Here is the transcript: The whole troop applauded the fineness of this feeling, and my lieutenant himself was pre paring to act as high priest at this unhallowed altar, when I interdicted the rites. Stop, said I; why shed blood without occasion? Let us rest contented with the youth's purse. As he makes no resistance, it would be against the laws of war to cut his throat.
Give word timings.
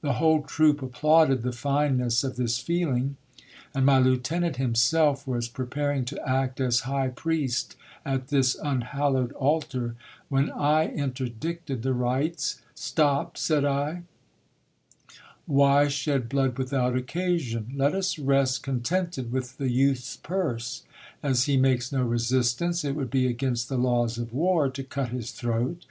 The 0.00 0.14
whole 0.14 0.40
troop 0.40 0.80
applauded 0.80 1.42
the 1.42 1.52
fineness 1.52 2.24
of 2.24 2.36
this 2.36 2.58
feeling, 2.58 3.18
and 3.74 3.84
my 3.84 3.98
lieutenant 3.98 4.56
himself 4.56 5.26
was 5.26 5.48
pre 5.50 5.66
paring 5.66 6.06
to 6.06 6.26
act 6.26 6.62
as 6.62 6.80
high 6.88 7.08
priest 7.10 7.76
at 8.02 8.28
this 8.28 8.54
unhallowed 8.54 9.32
altar, 9.32 9.94
when 10.30 10.50
I 10.50 10.88
interdicted 10.88 11.82
the 11.82 11.92
rites. 11.92 12.62
Stop, 12.74 13.36
said 13.36 13.66
I; 13.66 14.04
why 15.44 15.88
shed 15.88 16.30
blood 16.30 16.56
without 16.56 16.96
occasion? 16.96 17.74
Let 17.76 17.94
us 17.94 18.18
rest 18.18 18.62
contented 18.62 19.30
with 19.30 19.58
the 19.58 19.70
youth's 19.70 20.16
purse. 20.16 20.84
As 21.22 21.44
he 21.44 21.58
makes 21.58 21.92
no 21.92 22.02
resistance, 22.02 22.82
it 22.82 22.92
would 22.96 23.10
be 23.10 23.26
against 23.26 23.68
the 23.68 23.76
laws 23.76 24.16
of 24.16 24.32
war 24.32 24.70
to 24.70 24.82
cut 24.82 25.10
his 25.10 25.32
throat. 25.32 25.84